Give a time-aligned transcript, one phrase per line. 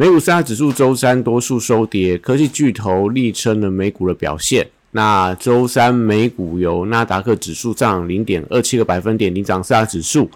[0.00, 4.64] 美股三大指数周三多数收跌，科技巨头力撑了美股的表现。
[4.92, 10.30] 那周三美股由纳达克指数涨零点二七个百分点领涨四大指数，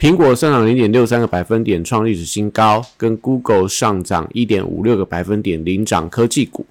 [0.00, 6.64] 苹果上涨零点六三个百分点创历史新高，跟 Google 上涨一点五六个百分点领涨科技股。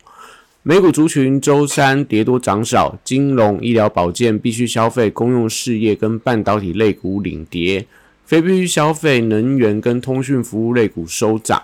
[0.63, 7.85] 美股族群周三跌多涨少，金融、医疗保健、必须消费、公用事业跟半导体类股领跌，
[8.25, 11.61] 非必须消费、能源跟通讯服务类股收涨。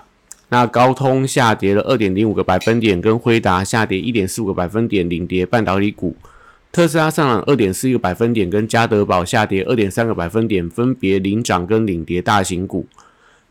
[0.50, 6.16] 那高通下跌了二点零五个百分点，跟辉达下跌一点四五个百分点领跌半导体股。
[6.71, 12.86] 特斯拉上涨二点四一个百分点，跟嘉德宝下跌二点三个百分点，分别领涨跟领跌大型股。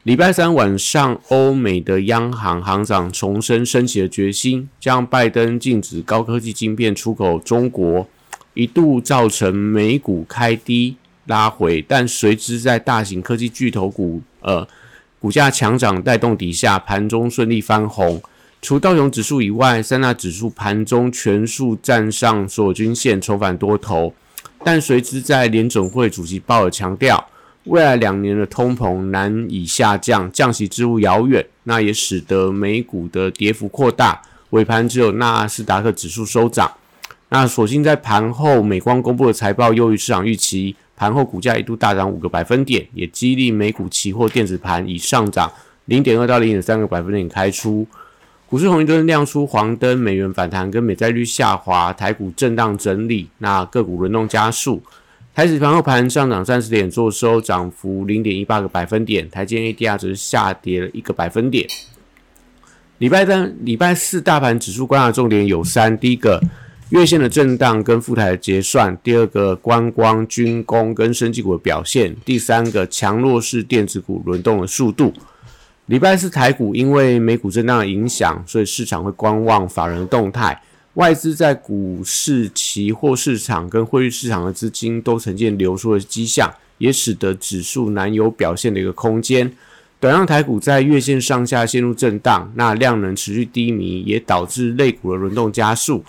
[0.05, 8.07] 礼拜三晚上，欧美的央行行长重申升息的决心，将拜登禁止高科技晶片出口中国，
[8.55, 14.69] 一度造成美股开低拉回，但随之在大型科技巨头股呃
[15.27, 18.23] 股价强涨带动底下，盘中顺利翻红。
[18.63, 24.15] 除道琼指数以外，三大指数盘中全数站上所有均线，重返多头。
[24.63, 27.27] 但随之在联总会主席鲍尔强调。
[27.65, 34.23] 未来两年的通膨难以下降，降息之路遥远，那也使得美股的跌幅扩大。
[34.51, 36.71] 尾盘只有纳斯达克指数收涨。
[37.31, 45.52] 那所幸在盘后，美光公布的财报优于市场预期，盘后股价一度大涨五个百分点，也激励美股期货电子盘以上涨
[45.84, 47.86] 零点二到零点三个百分点开出。
[48.48, 54.80] 股市红绿灯亮出黄灯，美元反弹跟美债率下滑，台股震荡整理，那个股轮动加速。
[55.35, 59.29] 台指盘后盘上涨三十点，做收涨幅零点一八个百分点。
[59.29, 61.68] 台积 ADR 则是下跌了一个百分点。
[62.98, 66.40] 礼拜三、礼拜四大盘指数观察重点有三：第一个，
[66.91, 75.13] 月线的震荡跟副台的结算；第二个，观光、军工跟升级股的表现；第三个，强弱势电子股轮动的速度。
[75.86, 80.63] 礼拜四台股因为美股震荡的影响，所以市场会观望法人的动态。
[80.95, 89.53] 外资在股市、期货市场跟汇率市场的资金都呈现流出的迹象，也使得指数难有表现的一个空间。
[89.98, 96.05] 短量台股在月线上下陷入震荡，那量能持续低迷，也导致类股的轮动加速。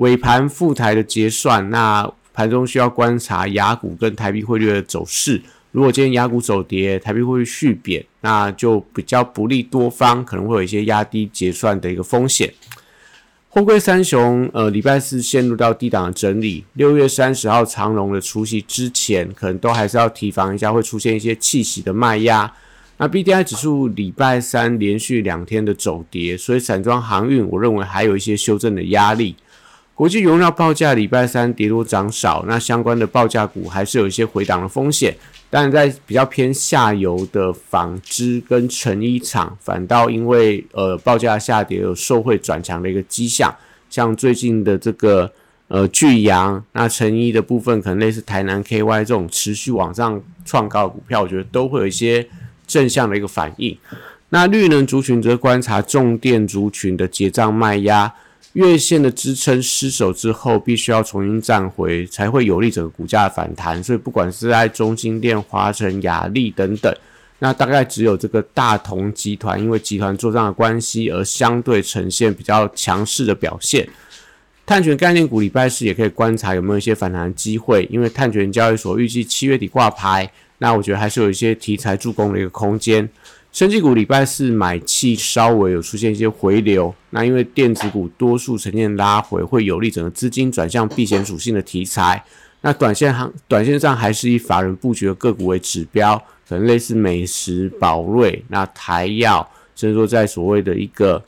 [0.00, 5.40] 尾盘复台的结算，那盘中需要观察雅股跟台币汇率的走势。
[5.72, 12.50] 如果今天雅股走跌，台币汇率续贬，那就比较不利多方，可能会有一些压低结算的一个风险。
[13.50, 16.64] 货柜三雄，呃，礼拜四陷入到低档的整理。
[16.72, 22.50] 六月三十号长龙的除夕之前，可能都还是要提防一下，会出现一些气息的卖压。
[22.96, 29.36] 那 B D I 指数礼拜三连续两天的走跌，所以散装航运，我认为还有一些修正的压力。
[30.00, 35.14] 国际原料报价礼拜三跌多涨少，那相关的报价股还是有一些回档的风险。
[35.50, 43.54] 但在比较偏下游的纺织跟成衣厂，反倒因为呃报价下跌有受惠转强的一个迹象，
[43.90, 45.30] 像最近的这个
[45.68, 52.26] 呃巨阳，那成衣的部分可能类似台南 KY 这种持续往上创高的股票，我觉得都会有一些
[52.66, 53.76] 正向的一个反应。
[54.30, 58.10] 那绿能族群则观察重电族群的结账卖压。
[58.54, 63.82] 月线的支撑失守之后，必须要重新站回，才会有利整个股价的反弹。
[63.82, 66.92] 所以，不管是在中心电、华晨、雅力等等，
[67.38, 73.88] 那大概只有这个大同集团，因为集团做账的关系，而相对呈现比较强势的表现。
[74.66, 83.08] 碳权概念股礼拜四也可以观察有没有一些反弹机会，因为碳权交易所预计七月底挂牌，那我觉得还是有一些题材助攻的一个空间。
[83.52, 92.24] 升绩股礼拜四买气稍微有出现一些回流，那因为电子股多数呈现拉回，会有利整个资金转向避险属性的题材。
[92.60, 96.16] 那短线行短线上还是以法人布局的个股为指标，
[96.48, 101.20] 可能类似美食、宝瑞、那台药，甚至说在所谓的一个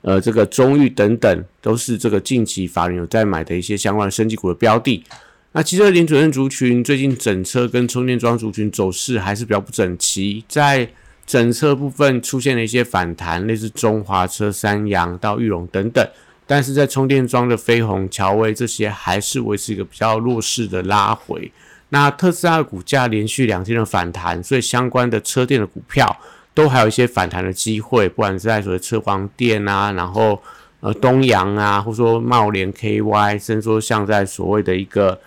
[0.00, 5.04] 呃这个中裕等等，都是这个近期法人有在买的一些相关的升绩股的标的。
[5.52, 10.88] 那汽车零组件族群最近整车跟充电桩族群走势还是比较不整齐，在
[11.32, 16.06] 整车部分出现了一些反弹，类似中华车、三洋到玉龙等等，
[16.46, 21.50] 但是在充电桩的飞鸿、乔威这些还是维持一个比较弱势的拉回。
[21.88, 26.14] 那特斯拉的股价连续两天的反弹，所以相关的车电的股票
[26.52, 30.38] 都还有一些反弹的机会，不管是在所谓车黄电啊，然后
[30.80, 35.18] 呃东阳啊，或说茂联 KY，甚至说像在所谓的一个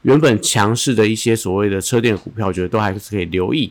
[0.00, 3.70] 原本强势的一些所谓的车电股票，我觉得都还是可以留意。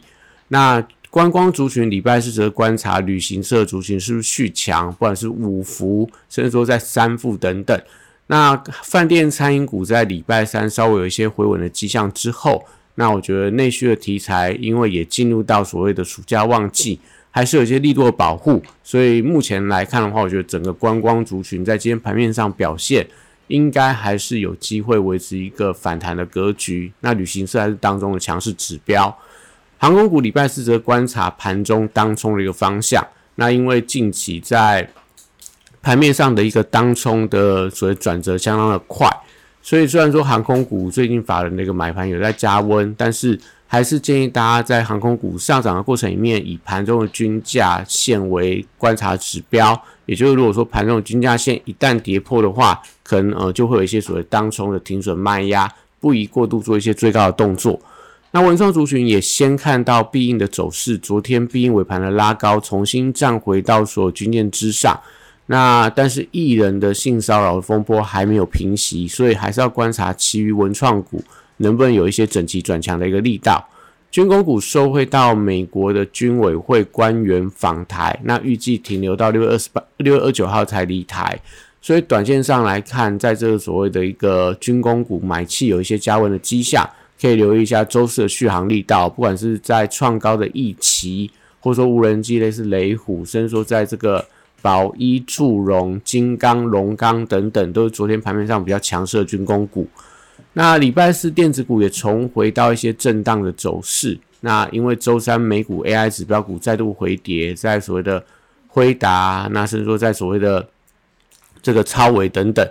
[0.49, 7.81] 那观光族群礼拜四则观察旅行社族群是不是续强，不管是五福，甚至说在三富等等。
[8.27, 12.63] 那饭店餐饮股在礼拜三稍微有一些回稳的迹象之后，
[12.93, 16.99] 那我觉得内需的题材，因为也进入到所谓的暑假旺季，
[17.31, 23.07] 还是有一些力度的保护，所以目前来看的话，我觉得整个观光族群在今天盘面上表现，
[23.47, 26.91] 应该还是有机会维持一个反弹的格局。
[26.99, 29.17] 那旅行社还是当中的强势指标，
[29.81, 33.01] 航空股礼拜四则观察盘中当冲的一个方向。
[33.35, 34.87] 那因为近期在
[35.81, 39.07] 盘面上的一个当冲的所谓转折相当的快，
[39.61, 49.81] 所以虽然说航空股最近法人的一个买盘有在加温，但是还是建议大家在航空股上涨的过程里面，以盘中的均价线为观察指标。
[50.05, 55.71] 也就是如果说盘中的均价线一旦跌破的话，可能呃就会有一些所谓当冲的停损卖压，
[56.01, 57.79] 不宜过度做一些追高的动作。
[58.31, 64.99] 那文创族群也先看到必应的走势，昨天必应尾盘的拉高，重新站回到所有均线之上。
[65.47, 71.23] 那但是艺人的性骚扰风波还没有平息，所以还是要观察其余文创股
[71.57, 73.67] 能不能有一些整齐转强的一个力道。
[74.11, 81.39] 军工股收会到美国的军委会官员访台，那预计停留到六月二十八、六月二十九号才离台，
[81.81, 86.87] 所以短线上来看，在这个所谓的一个军工股买气有一些加温的迹象，
[87.19, 94.25] 可以留意一下周四的续航力道，不管是在创高的翼旗，或者说无人机类似雷虎，甚至说在这个。
[94.61, 99.87] 宝一、祝融、金刚、龙钢等等，都是昨天盘面上比较强势的军工股。
[100.51, 104.19] 那礼拜四电子股也重回到一些震荡的走势。
[104.41, 108.21] 那因为周三美股 AI 指标股再度回跌，在所谓的
[108.67, 110.67] 辉达，那甚至说在所谓的
[111.61, 112.69] 这个超维等等，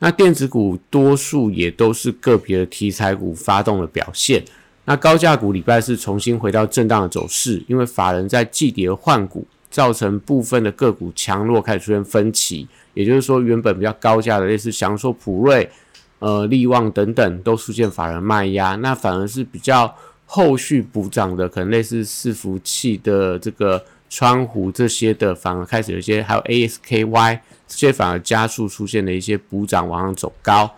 [0.00, 4.44] 那电子股多数也都是个别的题材股发动的表现。
[4.84, 9.46] 那高价股礼拜四重新回到震荡的走势，因为法人在季跌换股。
[9.70, 15.70] 造成部分的个股强弱开始出现分歧，也就是说，原本比较高价的，类似翔硕、普瑞、
[16.18, 19.94] 呃利旺等等，都出现法人卖压，那反而是比较
[20.26, 23.80] 后续补涨的，可能类似伺服器的这个
[24.10, 30.70] 窗户这些的，反而开始有一些，还有 ASKY 这些反而加速出现了一些补涨往上走高。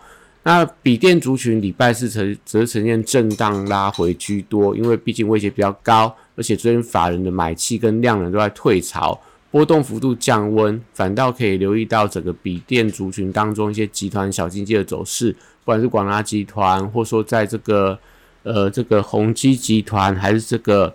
[0.43, 6.15] 那笔电族群礼拜四呈则呈现震荡拉回居多，因为毕竟位阶比较高。
[6.35, 9.19] 而且最近法人的买气跟量能都在退潮，
[9.51, 17.97] 波动幅度降温，反倒可以留意到整个笔电族群当中一些集团小经济的走势，不管是广达集团，或说在这个
[18.43, 20.93] 呃这个宏基集团，还是这个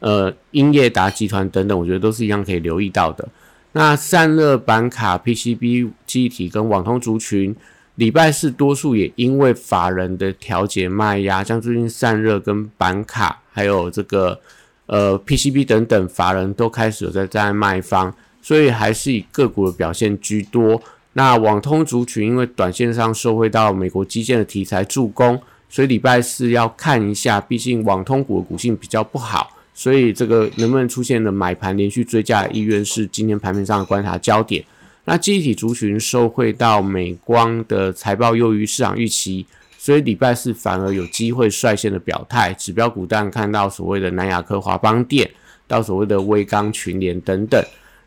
[0.00, 3.28] 呃英业达集团等等，我觉得都是一样可以留意到的。
[3.72, 7.54] 那散热板卡、PCB 机体跟网通族群，
[7.96, 14.40] 礼拜四多数也因为法人的调节卖压，像最近散热跟板卡，还有这个。
[14.90, 18.10] 呃，PCB 等等，法人都开始有在在卖方，
[18.40, 20.80] 所以还是以个股的表现居多。
[21.12, 34.64] 那网通族群因为短线上受惠到美国基建的题材助攻，所以礼拜四要看一下，毕竟网通股的股性比较不好，所以这个能不能出现的买盘连续追加的意愿是今天盘面上的观察焦点。
[35.04, 39.46] 那记忆体族群受惠到美光的财报优于市场预期。
[39.78, 45.30] 所以礼拜四反而有机会率先的表态，指标股当然看到所谓的南亚科、华邦电，
[45.68, 47.64] 到所谓的威刚、群联等等。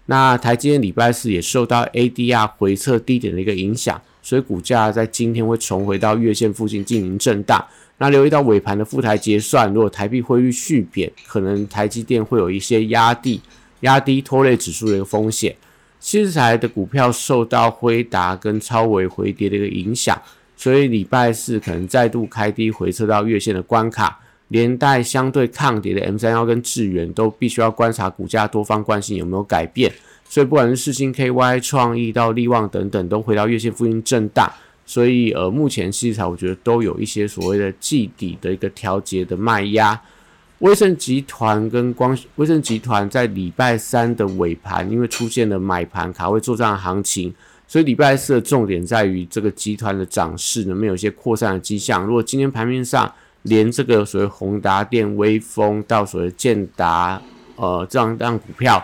[0.07, 7.63] 那台积电礼拜四也受到 ADR 回撤低点的一个影响，所以股价在今天会重回到月线附近进行震荡。
[7.97, 13.39] 那留意到尾盘的复台结算，如果台币汇率续贬，可能台积电会有一些压低、
[13.81, 15.55] 压低拖累指数的一个风险。
[15.99, 20.19] 新材的股票受到辉达跟超微回跌的一个影响。
[20.57, 29.91] 所以礼拜四可能再度开低回撤到月线的关卡，连带相对抗跌的 M 三幺跟智源都必须要观察股价多方惯性有没有改变。
[30.31, 34.50] 所以不管是世星 KY、创意到利旺等等，都回到月线附近震荡。
[34.85, 40.01] 所以呃，目前市场我觉得都有一些所谓的季底的一个调节的卖压。
[40.59, 47.33] 威盛集团跟光威盛集团在礼拜三的尾盘，因为出现了买盘卡位做账的行情。
[47.67, 52.05] 所以礼拜四的重点在于这个集团的涨势能不能有一些扩散的迹象。
[52.05, 57.21] 如果今天盘面上连这个所谓宏达电、微风到所谓建达，
[57.57, 58.81] 呃，这样这样股票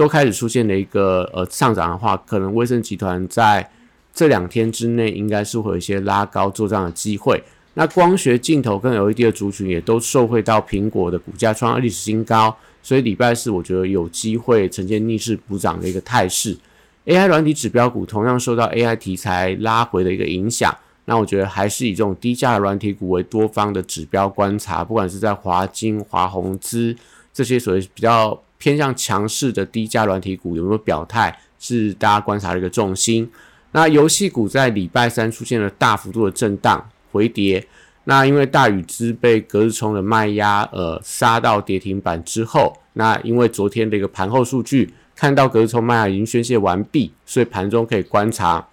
[0.00, 3.70] 都开始出现了一个呃上涨的话，可能威盛集团在
[4.14, 7.42] 这两天之内应该是会有一些拉高做账的机会。
[7.74, 16.56] 那光学镜头跟 LED 的族群也都受惠到苹果的股价创历史新高，所以礼拜四我觉得有机会呈现逆势补涨的一个态势。
[17.04, 26.96] AI 软体指标股同样受到 AI 题材拉回的一个影响，那我觉得还是以这种低价的软体股为多方的指标观察，不管是在华金、华宏资
[27.34, 33.28] 这些所谓比较偏向强势的低价软体股有没有表态，是大家观察的一个重心。
[33.72, 37.66] 那游戏股在礼拜三出现了大幅度的震荡回跌，
[38.04, 48.68] 那因为大禹资被隔日冲的卖压，呃，杀到跌停板之后，那因为昨天的一个盘后数据看到隔日冲卖压已经宣泄完毕，所以盘中可以观察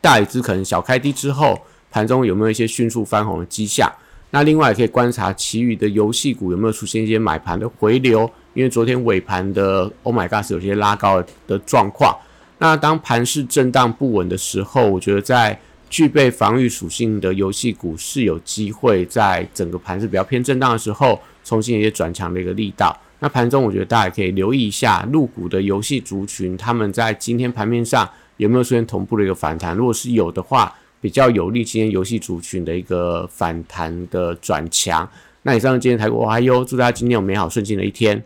[0.00, 3.92] 大禹资可能小开低之后，盘中有没有一些迅速翻红的迹象。
[4.34, 12.18] 那另外也可以观察其余的游戏股有没有出现一些买盘的回流，因为昨天尾盘的 Oh my God 是有些拉高的状况。
[12.58, 15.56] 那当盘势震荡不稳的时候，我觉得在
[15.88, 22.92] 具备防御属性的游戏股是有机会在整个盘势比较偏震荡的时候，重新一些转强的一个力道。
[23.20, 29.76] 那盘中我觉得大家可以留意一下入股的游戏族群，他们在今天盘面上有没有出现同步的一个反弹？
[29.76, 30.74] 如果是有的话，
[31.04, 35.06] 比较有利今天游戏族群的一个反弹的转强。
[35.42, 38.24] 那以上今天台股哇哟祝大家今天有美好顺境的一天。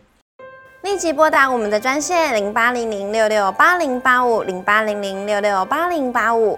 [0.83, 6.57] 立即拨打我们的专线零八零零六六八零八五零八零零六六八零八五